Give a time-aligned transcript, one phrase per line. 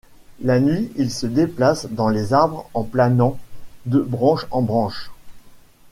[0.41, 3.37] La nuit, il se déplace dans les arbres en planant
[3.85, 5.11] de branche en branche.